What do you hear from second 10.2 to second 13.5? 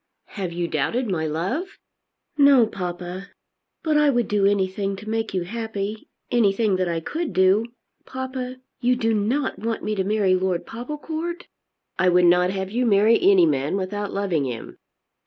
Lord Popplecourt?" "I would not have you marry any